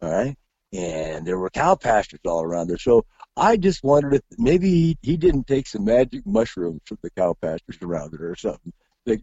right. 0.00 0.36
And 0.72 1.26
there 1.26 1.38
were 1.38 1.50
cow 1.50 1.74
pastures 1.74 2.20
all 2.24 2.42
around 2.42 2.68
there. 2.68 2.78
So 2.78 3.04
I 3.36 3.56
just 3.56 3.82
wondered 3.82 4.14
if 4.14 4.22
maybe 4.38 4.68
he, 4.68 4.98
he 5.02 5.16
didn't 5.16 5.46
take 5.46 5.66
some 5.66 5.84
magic 5.84 6.26
mushrooms 6.26 6.82
from 6.86 6.98
the 7.02 7.10
cow 7.10 7.34
pastures 7.40 7.78
around 7.82 8.12
there 8.12 8.30
or 8.30 8.36
something. 8.36 8.72
Like, 9.06 9.22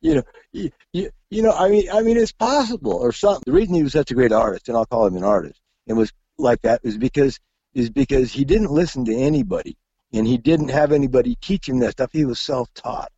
you 0.00 0.16
know, 0.16 0.22
you, 0.52 0.70
you, 0.92 1.10
you 1.30 1.42
know, 1.42 1.52
I 1.52 1.68
mean, 1.68 1.88
I 1.92 2.02
mean, 2.02 2.16
it's 2.16 2.32
possible 2.32 2.92
or 2.94 3.12
something. 3.12 3.42
The 3.46 3.52
reason 3.52 3.74
he 3.74 3.82
was 3.82 3.92
such 3.92 4.10
a 4.10 4.14
great 4.14 4.32
artist, 4.32 4.68
and 4.68 4.76
I'll 4.76 4.86
call 4.86 5.06
him 5.06 5.16
an 5.16 5.24
artist, 5.24 5.60
and 5.86 5.96
was 5.96 6.12
like 6.38 6.62
that 6.62 6.80
is 6.82 6.98
because 6.98 7.38
is 7.74 7.90
because 7.90 8.32
he 8.32 8.44
didn't 8.44 8.70
listen 8.70 9.04
to 9.06 9.14
anybody, 9.14 9.76
and 10.12 10.26
he 10.26 10.36
didn't 10.38 10.68
have 10.68 10.92
anybody 10.92 11.36
teach 11.36 11.68
him 11.68 11.78
that 11.80 11.92
stuff. 11.92 12.10
He 12.12 12.24
was 12.24 12.40
self-taught. 12.40 13.10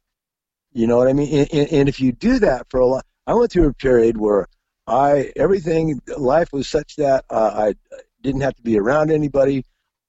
You 0.72 0.86
know 0.86 0.96
what 0.96 1.08
I 1.08 1.12
mean? 1.12 1.32
And, 1.40 1.48
and, 1.52 1.72
and 1.72 1.88
if 1.88 2.00
you 2.00 2.12
do 2.12 2.38
that 2.40 2.66
for 2.70 2.80
a 2.80 2.86
lot, 2.86 3.06
I 3.26 3.34
went 3.34 3.52
through 3.52 3.68
a 3.68 3.74
period 3.74 4.16
where 4.16 4.46
I 4.86 5.32
everything 5.36 6.00
life 6.16 6.52
was 6.52 6.68
such 6.68 6.96
that 6.96 7.24
uh, 7.30 7.52
I 7.54 7.74
didn't 8.22 8.42
have 8.42 8.54
to 8.56 8.62
be 8.62 8.78
around 8.78 9.10
anybody. 9.10 9.64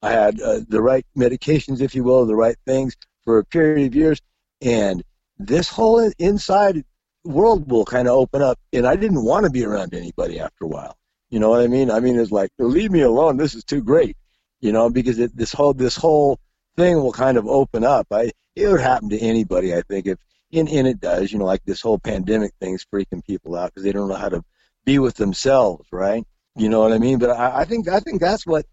I 0.06 0.12
had 0.12 0.40
uh, 0.40 0.60
the 0.68 0.82
right 0.82 1.06
medications, 1.18 1.82
if 1.82 1.96
you 1.96 2.04
will, 2.04 2.26
the 2.26 2.36
right 2.36 2.58
things 2.66 2.96
for 3.24 3.40
a 3.40 3.46
period 3.46 3.88
of 3.88 3.96
years, 3.96 4.22
and 4.62 5.04
this 5.38 5.68
whole 5.68 6.12
inside 6.20 6.84
world 7.24 7.70
will 7.70 7.86
kind 7.86 8.08
of 8.08 8.14
open 8.14 8.42
up. 8.42 8.60
And 8.72 8.86
I 8.86 8.96
didn't 8.96 9.24
want 9.24 9.46
to 9.46 9.52
be 9.52 9.66
around 9.66 9.94
anybody 9.94 10.40
after 10.40 10.66
a 10.66 10.68
while. 10.68 10.96
You 11.30 11.40
know 11.40 11.50
what 11.50 11.62
I 11.62 11.68
mean? 11.68 11.90
I 11.90 12.00
mean, 12.00 12.20
it's 12.20 12.32
like 12.32 12.52
leave 12.60 12.92
me 12.92 13.02
alone. 13.02 13.38
This 13.38 13.56
is 13.56 13.64
too 13.64 13.82
great. 13.82 14.16
You 14.62 14.72
know, 14.72 14.90
because 14.90 15.18
it, 15.20 15.36
this 15.36 15.52
whole 15.52 15.74
this 15.74 15.96
whole 15.96 16.40
thing 16.78 16.98
will 16.98 17.12
kind 17.12 17.38
of 17.38 17.48
open 17.48 17.84
up. 17.84 18.08
I 18.12 18.32
it 18.56 18.68
would 18.68 18.82
happen 18.82 19.10
to 19.10 19.20
anybody. 19.20 19.74
I 19.74 19.82
think 19.82 20.06
if 20.06 20.20
and, 20.54 20.70
and 20.70 20.88
it 20.88 21.00
does. 21.00 21.32
You 21.32 21.40
know, 21.40 21.46
like 21.46 21.64
this 21.66 21.82
whole 21.82 21.98
pandemic 22.00 22.54
thing's 22.62 22.86
freaking 22.86 23.26
people 23.26 23.56
out 23.56 23.72
because 23.72 23.84
they 23.84 23.92
don't 23.92 24.08
know 24.08 24.16
how 24.16 24.30
to 24.30 24.44
be 24.86 25.00
with 25.00 25.16
themselves, 25.16 25.88
right? 25.92 26.24
You 26.56 26.70
know 26.70 26.80
what 26.82 26.94
I 26.94 27.00
mean? 27.00 27.18
But 27.18 27.32
I, 27.32 27.62
I 27.62 27.66
think 27.66 27.90
I 27.90 28.00
think 28.00 28.22
that's 28.22 28.46
what 28.46 28.66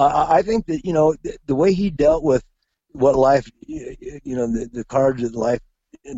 uh, 0.00 0.26
I 0.28 0.42
think 0.42 0.66
that 0.66 0.84
you 0.84 0.92
know 0.92 1.14
the, 1.22 1.36
the 1.46 1.54
way 1.54 1.72
he 1.72 1.90
dealt 1.90 2.22
with 2.22 2.44
what 2.92 3.16
life, 3.16 3.48
you 3.66 4.36
know, 4.36 4.46
the, 4.46 4.68
the 4.72 4.84
cards 4.84 5.22
that 5.22 5.34
life 5.34 5.60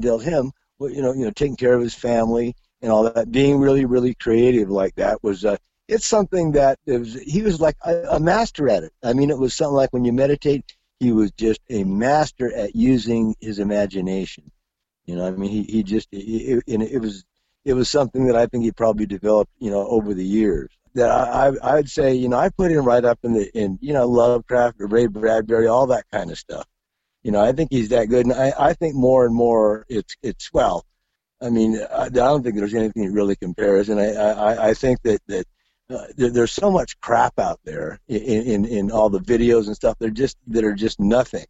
dealt 0.00 0.22
him, 0.22 0.52
you 0.80 1.02
know, 1.02 1.12
you 1.12 1.24
know, 1.24 1.30
taking 1.30 1.56
care 1.56 1.74
of 1.74 1.82
his 1.82 1.94
family 1.94 2.54
and 2.80 2.90
all 2.90 3.04
that, 3.04 3.30
being 3.30 3.60
really, 3.60 3.84
really 3.84 4.14
creative 4.14 4.70
like 4.70 4.94
that 4.96 5.22
was. 5.22 5.44
Uh, 5.44 5.56
it's 5.88 6.06
something 6.06 6.52
that 6.52 6.78
it 6.86 6.98
was, 6.98 7.14
he 7.22 7.42
was 7.42 7.60
like 7.60 7.76
a, 7.84 7.94
a 8.12 8.20
master 8.20 8.68
at 8.68 8.84
it. 8.84 8.92
I 9.02 9.12
mean, 9.12 9.30
it 9.30 9.38
was 9.38 9.54
something 9.54 9.74
like 9.74 9.92
when 9.92 10.04
you 10.04 10.12
meditate, 10.12 10.64
he 11.00 11.12
was 11.12 11.30
just 11.32 11.60
a 11.68 11.84
master 11.84 12.52
at 12.54 12.74
using 12.74 13.34
his 13.40 13.58
imagination. 13.58 14.50
You 15.04 15.16
know, 15.16 15.26
I 15.26 15.32
mean, 15.32 15.50
he, 15.50 15.64
he 15.64 15.82
just, 15.82 16.08
it, 16.12 16.62
it, 16.66 16.80
it 16.80 16.98
was, 17.00 17.24
it 17.64 17.74
was 17.74 17.90
something 17.90 18.26
that 18.26 18.36
I 18.36 18.46
think 18.46 18.64
he 18.64 18.72
probably 18.72 19.06
developed, 19.06 19.50
you 19.58 19.70
know, 19.70 19.86
over 19.86 20.14
the 20.14 20.24
years. 20.24 20.70
That 20.94 21.10
I, 21.10 21.48
I, 21.48 21.76
I'd 21.76 21.88
say, 21.88 22.14
you 22.14 22.28
know, 22.28 22.36
I 22.36 22.50
put 22.50 22.70
him 22.70 22.84
right 22.84 23.04
up 23.04 23.18
in 23.22 23.32
the, 23.32 23.50
in, 23.58 23.78
you 23.80 23.94
know, 23.94 24.06
Lovecraft, 24.06 24.76
Ray 24.78 25.06
Bradbury, 25.06 25.66
all 25.66 25.86
that 25.86 26.04
kind 26.12 26.30
of 26.30 26.38
stuff. 26.38 26.66
You 27.22 27.30
know, 27.30 27.42
I 27.42 27.52
think 27.52 27.70
he's 27.70 27.90
that 27.90 28.08
good, 28.08 28.26
and 28.26 28.34
I, 28.34 28.52
I 28.58 28.72
think 28.74 28.94
more 28.94 29.24
and 29.24 29.34
more 29.34 29.86
it's 29.88 30.16
it's 30.22 30.52
well. 30.52 30.84
I 31.40 31.50
mean, 31.50 31.78
I, 31.80 32.04
I 32.04 32.08
don't 32.08 32.42
think 32.42 32.56
there's 32.56 32.74
anything 32.74 33.06
that 33.06 33.12
really 33.12 33.36
compares, 33.36 33.88
and 33.88 34.00
I 34.00 34.12
I, 34.12 34.68
I 34.68 34.74
think 34.74 35.00
that 35.02 35.20
that 35.28 35.46
uh, 35.88 36.06
there, 36.16 36.30
there's 36.30 36.52
so 36.52 36.70
much 36.70 37.00
crap 37.00 37.38
out 37.38 37.60
there 37.64 38.00
in, 38.08 38.42
in 38.42 38.64
in 38.64 38.90
all 38.90 39.08
the 39.08 39.20
videos 39.20 39.66
and 39.66 39.76
stuff. 39.76 39.96
They're 39.98 40.10
just 40.10 40.36
that 40.48 40.64
are 40.64 40.74
just 40.74 40.98
nothing. 41.00 41.46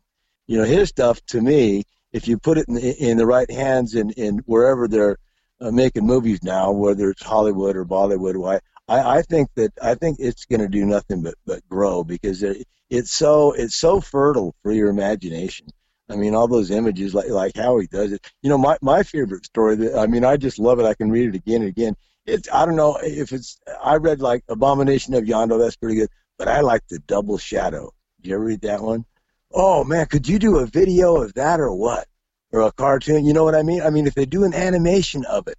You 0.46 0.58
know, 0.58 0.64
his 0.64 0.90
stuff 0.90 1.24
to 1.26 1.40
me, 1.40 1.84
if 2.12 2.28
you 2.28 2.38
put 2.38 2.58
it 2.58 2.68
in 2.68 2.74
the, 2.74 3.10
in 3.10 3.16
the 3.16 3.26
right 3.26 3.50
hands 3.50 3.94
and 3.94 4.12
in, 4.12 4.24
in 4.24 4.38
wherever 4.44 4.88
they're 4.88 5.16
uh, 5.60 5.70
making 5.70 6.06
movies 6.06 6.42
now, 6.42 6.72
whether 6.72 7.10
it's 7.10 7.22
Hollywood 7.22 7.76
or 7.76 7.84
Bollywood, 7.84 8.36
why 8.36 8.60
I, 8.92 9.18
I 9.18 9.22
think 9.22 9.48
that 9.54 9.72
I 9.82 9.94
think 9.94 10.18
it's 10.20 10.44
going 10.44 10.60
to 10.60 10.68
do 10.68 10.84
nothing 10.84 11.22
but 11.22 11.34
but 11.46 11.66
grow 11.68 12.04
because 12.04 12.42
it, 12.42 12.66
it's 12.90 13.10
so 13.10 13.52
it's 13.52 13.76
so 13.76 14.02
fertile 14.02 14.54
for 14.62 14.70
your 14.70 14.90
imagination. 14.90 15.68
I 16.10 16.16
mean, 16.16 16.34
all 16.34 16.46
those 16.46 16.70
images 16.70 17.14
like 17.14 17.30
like 17.30 17.56
how 17.56 17.78
he 17.78 17.86
does 17.86 18.12
it. 18.12 18.30
You 18.42 18.50
know, 18.50 18.58
my 18.58 18.76
my 18.82 19.02
favorite 19.02 19.46
story. 19.46 19.76
That 19.76 19.98
I 19.98 20.06
mean, 20.06 20.26
I 20.26 20.36
just 20.36 20.58
love 20.58 20.78
it. 20.78 20.84
I 20.84 20.92
can 20.92 21.10
read 21.10 21.30
it 21.30 21.34
again 21.34 21.62
and 21.62 21.70
again. 21.70 21.96
It's 22.26 22.48
I 22.52 22.66
don't 22.66 22.76
know 22.76 22.98
if 23.02 23.32
it's 23.32 23.58
I 23.82 23.96
read 23.96 24.20
like 24.20 24.44
Abomination 24.48 25.14
of 25.14 25.24
Yondo. 25.24 25.58
That's 25.58 25.76
pretty 25.76 25.96
good. 25.96 26.10
But 26.36 26.48
I 26.48 26.60
like 26.60 26.86
the 26.88 26.98
Double 26.98 27.38
Shadow. 27.38 27.92
Did 28.20 28.28
you 28.28 28.34
ever 28.34 28.44
read 28.44 28.60
that 28.60 28.82
one? 28.82 29.06
Oh 29.52 29.84
man, 29.84 30.04
could 30.06 30.28
you 30.28 30.38
do 30.38 30.58
a 30.58 30.66
video 30.66 31.16
of 31.16 31.32
that 31.34 31.60
or 31.60 31.74
what? 31.74 32.06
Or 32.50 32.60
a 32.60 32.72
cartoon? 32.72 33.24
You 33.24 33.32
know 33.32 33.44
what 33.44 33.54
I 33.54 33.62
mean? 33.62 33.80
I 33.80 33.88
mean, 33.88 34.06
if 34.06 34.14
they 34.14 34.26
do 34.26 34.44
an 34.44 34.52
animation 34.52 35.24
of 35.24 35.48
it, 35.48 35.56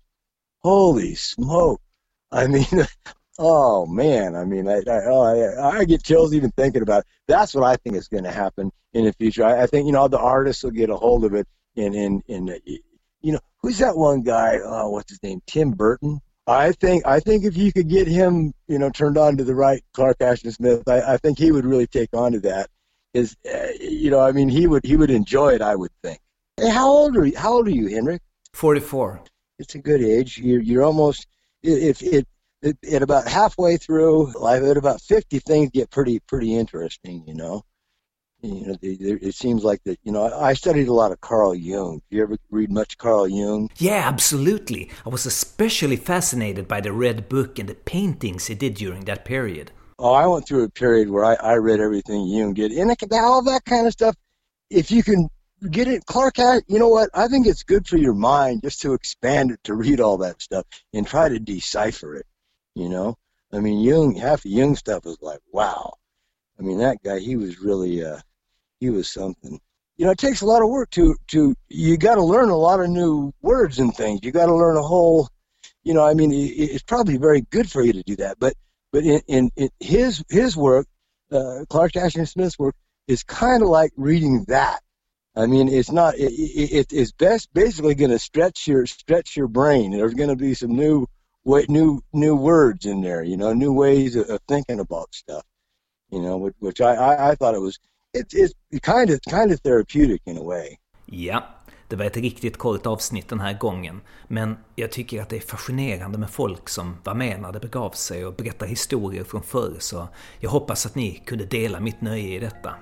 holy 0.60 1.16
smoke! 1.16 1.82
I 2.32 2.48
mean, 2.48 2.66
Oh 3.40 3.86
man, 3.88 4.36
I 4.36 4.46
mean, 4.46 4.68
I 4.68 4.78
I, 4.78 5.06
oh, 5.06 5.24
I, 5.24 5.80
I 5.80 5.86
get 5.86 6.04
chills 6.04 6.34
even 6.34 6.52
thinking 6.52 6.84
about 6.84 7.00
it. 7.00 7.08
That's 7.28 7.56
what 7.56 7.63
I 7.63 7.78
think 7.78 7.96
is 7.96 8.08
going 8.08 8.25
to 8.25 8.32
happen 8.32 8.72
in 8.94 9.06
the 9.06 9.13
future. 9.13 9.44
I, 9.44 9.63
I 9.63 9.66
think 9.68 9.88
you 9.88 9.92
know 9.92 10.08
the 10.08 10.20
artists 10.20 10.63
will 10.63 10.72
get 10.72 10.92
a 10.92 10.96
hold 10.96 11.25
of 11.25 11.34
it, 11.34 11.48
and 11.75 11.96
and 11.96 12.22
and 12.30 12.60
you 13.22 13.32
know 13.32 13.40
who's 13.62 13.80
that 13.80 13.98
one 13.98 14.22
guy? 14.22 14.60
Oh, 14.63 14.92
what's 14.92 15.12
his 15.12 15.24
name? 15.24 15.42
Tim 15.48 15.72
Burton. 15.72 16.20
I 16.46 16.74
think 16.74 17.08
I 17.08 17.20
think 17.20 17.46
if 17.46 17.58
you 17.58 17.72
could 17.72 17.88
get 17.88 18.08
him, 18.08 18.54
you 18.68 18.78
know, 18.78 18.90
turned 18.90 19.18
on 19.18 19.38
to 19.38 19.44
the 19.44 19.56
right 19.56 19.84
Clark 19.94 20.18
Ashton 20.22 20.52
Smith, 20.52 20.84
I, 20.88 21.13
I 21.13 21.18
think 21.18 21.40
he 21.40 21.52
would 21.52 21.66
really 21.66 21.88
take 21.88 22.10
on 22.13 22.34
to 22.34 22.40
that. 22.42 22.70
Is 23.13 23.36
uh, 23.52 23.68
you 23.80 24.12
know, 24.12 24.20
I 24.20 24.32
mean, 24.32 24.50
he 24.50 24.68
would 24.68 24.86
he 24.86 24.96
would 24.96 25.12
enjoy 25.12 25.54
it. 25.54 25.62
I 25.62 25.75
would 25.75 25.92
think. 26.04 26.20
Hey, 26.58 26.70
how 26.70 26.90
old 26.90 27.16
are 27.18 27.25
you? 27.25 27.38
How 27.38 27.54
old 27.54 27.68
are 27.68 27.72
you, 27.72 27.88
Henrik? 27.88 28.22
Forty 28.54 28.82
four. 28.82 29.24
It's 29.58 29.75
a 29.75 29.80
good 29.80 30.02
age. 30.02 30.38
You're 30.38 30.62
you're 30.62 30.84
almost 30.84 31.28
if 31.62 32.04
it 32.04 32.28
at 32.63 33.01
about 33.01 33.27
halfway 33.27 33.77
through 33.77 34.32
life, 34.39 34.63
at 34.63 34.77
about 34.77 35.01
50, 35.01 35.39
things 35.39 35.72
get 35.72 35.89
pretty 35.91 36.20
pretty 36.20 36.55
interesting, 36.55 37.24
you 37.27 37.34
know. 37.34 37.63
You 38.41 38.67
know, 38.67 38.77
it 38.82 39.36
seems 39.36 39.63
like 39.63 39.82
that. 39.86 40.00
You 40.03 40.12
know, 40.12 40.25
I 40.25 40.53
studied 40.53 40.89
a 40.89 40.93
lot 40.93 41.13
of 41.13 41.22
Carl 41.22 41.55
Jung. 41.55 42.01
Do 42.10 42.17
you 42.17 42.24
ever 42.24 42.38
read 42.51 42.72
much 42.72 42.98
Carl 42.98 43.25
Jung? 43.25 43.70
Yeah, 43.77 44.03
absolutely. 44.05 44.91
I 45.05 45.10
was 45.10 45.25
especially 45.25 45.96
fascinated 45.96 46.67
by 46.67 46.82
the 46.82 46.91
Red 46.91 47.29
Book 47.29 47.58
and 47.58 47.70
the 47.70 47.75
paintings 47.75 48.48
he 48.48 48.55
did 48.55 48.74
during 48.74 49.05
that 49.05 49.24
period. 49.24 49.72
Oh, 49.98 50.12
I 50.12 50.27
went 50.27 50.46
through 50.46 50.63
a 50.63 50.70
period 50.70 51.10
where 51.10 51.24
I, 51.24 51.36
I 51.36 51.53
read 51.55 51.79
everything 51.79 52.27
Jung 52.27 52.53
did, 52.53 52.74
and 52.74 52.93
all 53.13 53.43
that 53.43 53.63
kind 53.63 53.88
of 53.88 53.93
stuff. 53.93 54.15
If 54.70 54.91
you 54.91 55.03
can 55.03 55.29
get 55.72 55.88
it, 55.88 56.05
Clark, 56.05 56.38
you 56.38 56.79
know 56.79 56.89
what? 56.89 57.10
I 57.13 57.29
think 57.29 57.48
it's 57.48 57.63
good 57.63 57.88
for 57.88 57.96
your 57.96 58.13
mind 58.13 58.63
just 58.63 58.82
to 58.82 58.93
expand 58.93 59.51
it 59.51 59.60
to 59.63 59.74
read 59.74 60.01
all 60.01 60.17
that 60.17 60.41
stuff 60.41 60.65
and 60.93 61.08
try 61.08 61.29
to 61.29 61.39
decipher 61.39 62.15
it. 62.15 62.25
You 62.75 62.89
know, 62.89 63.15
I 63.51 63.60
mean, 63.60 63.82
Jung, 63.82 64.15
half 64.15 64.44
the 64.44 64.50
Jung 64.50 64.75
stuff 64.75 65.06
was 65.06 65.18
like, 65.22 65.39
wow. 65.51 65.94
I 66.60 66.63
mean, 66.63 66.80
that 66.80 67.03
guy, 67.03 67.20
he 67.20 67.36
was 67.36 67.60
really, 67.60 68.03
uh, 68.03 68.20
he 68.80 68.89
was 68.89 69.10
something. 69.10 69.60
You 69.98 70.06
know, 70.06 70.12
it 70.12 70.18
takes 70.18 70.42
a 70.42 70.46
lot 70.46 70.63
of 70.63 70.70
work 70.70 70.89
to 70.92 71.15
to. 71.27 71.56
You 71.70 71.98
got 71.98 72.15
to 72.15 72.24
learn 72.24 72.50
a 72.50 72.58
lot 72.58 72.80
of 72.80 72.89
new 72.89 73.32
words 73.42 73.77
and 73.77 73.96
things. 73.96 74.22
You 74.24 74.32
got 74.32 74.48
to 74.48 74.56
learn 74.56 74.75
a 74.75 74.82
whole. 74.82 75.30
You 75.84 75.94
know, 75.94 76.03
I 76.03 76.15
mean, 76.15 76.32
it, 76.32 76.36
it's 76.36 76.84
probably 76.84 77.18
very 77.18 77.42
good 77.42 77.70
for 77.70 77.84
you 77.84 77.94
to 77.94 78.03
do 78.03 78.15
that. 78.18 78.39
But 78.39 78.56
but 78.92 79.03
in 79.03 79.22
in, 79.27 79.51
in 79.56 79.70
his 79.80 80.24
his 80.30 80.58
work, 80.58 80.88
uh, 81.32 81.65
Clark 81.70 81.96
Ashton 81.96 82.25
Smith's 82.25 82.58
work 82.58 82.75
is 83.08 83.24
kind 83.24 83.62
of 83.62 83.70
like 83.70 83.92
reading 83.96 84.46
that. 84.48 84.82
I 85.36 85.46
mean, 85.46 85.68
it's 85.68 85.92
not. 85.92 86.15
It, 86.15 86.32
it, 86.32 86.88
it's 86.92 87.12
best 87.12 87.53
basically 87.53 87.94
going 87.96 88.12
to 88.12 88.20
stretch 88.20 88.68
your 88.68 88.88
stretch 88.88 89.36
your 89.38 89.48
brain. 89.48 89.92
There's 89.92 90.13
going 90.15 90.30
to 90.30 90.36
be 90.36 90.56
some 90.56 90.75
new 90.75 91.06
way, 91.46 91.66
new 91.70 92.02
new 92.12 92.36
words 92.36 92.86
in 92.86 93.02
there, 93.02 93.24
you 93.24 93.38
know, 93.38 93.54
new 93.54 93.74
ways 93.74 94.16
of, 94.16 94.30
of 94.30 94.40
thinking 94.48 94.80
about 94.80 95.14
stuff, 95.14 95.44
you 96.12 96.20
know, 96.20 96.38
which, 96.38 96.56
which 96.60 96.82
I, 96.82 96.94
I, 96.94 97.32
I 97.32 97.36
thought 97.36 97.56
it 97.56 97.62
was 97.62 97.80
it's 98.14 98.34
it's 98.34 98.54
kind 98.82 99.10
of 99.10 99.20
kind 99.30 99.52
of 99.52 99.60
therapeutic 99.62 100.22
in 100.26 100.38
a 100.38 100.44
way. 100.44 100.78
Ja, 101.06 101.44
det 101.88 101.96
var 101.96 102.06
ett 102.06 102.18
riktigt 102.18 102.58
kort 102.58 102.86
avsnitt 102.86 103.30
den 103.30 103.40
här 103.40 103.60
gången, 103.60 104.02
men 104.28 104.58
jag 104.76 104.92
tycker 104.92 105.22
att 105.22 105.30
det 105.30 105.36
är 105.36 105.42
fascinerande 105.42 106.18
med 106.18 106.30
folk 106.30 106.70
som 106.70 106.98
var 107.04 107.14
med 107.14 107.42
när 107.42 107.52
det 107.52 107.60
begav 107.60 107.92
sig 107.92 108.26
och 108.26 108.34
berättar 108.34 108.68
historier 108.68 109.24
från 109.24 109.44
förr, 109.44 109.76
så 109.80 110.08
jag 110.40 110.50
hoppas 110.50 110.86
att 110.86 110.96
ni 110.96 111.24
kunde 111.26 111.46
dela 111.46 111.80
mitt 111.80 112.02
nöje 112.02 112.36
i 112.36 112.40
detta. 112.40 112.76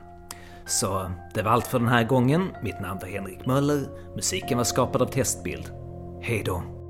Så 0.66 1.12
det 1.34 1.42
var 1.42 1.52
allt 1.52 1.68
för 1.68 1.80
den 1.80 1.88
här 1.88 2.04
gången. 2.04 2.48
Mitt 2.64 2.80
namn 2.82 3.00
var 3.02 3.08
Henrik 3.08 3.46
Möller, 3.46 3.90
musiken 4.16 4.58
var 4.58 4.66
skapad 4.66 5.02
av 5.02 5.06
Testbild. 5.06 5.72
Hej 6.22 6.44
då! 6.46 6.81